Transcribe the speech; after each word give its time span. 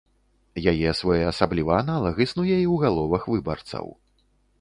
Яе 0.71 0.93
своеасаблівы 0.99 1.73
аналаг 1.81 2.13
існуе 2.25 2.57
і 2.61 2.63
ў 2.73 2.87
галовах 2.87 3.29
выбарцаў. 3.35 3.85